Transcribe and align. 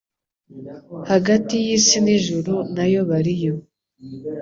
Hagati 1.11 1.53
y'isi 1.65 1.97
n'ijuru 2.05 2.53
nayo 2.75 3.01
bariyo 3.09 3.53